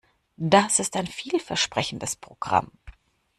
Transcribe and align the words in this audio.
Das 0.37 0.79
ist 0.79 0.95
ein 0.97 1.05
vielversprechendes 1.05 2.15
Programm. 2.15 2.71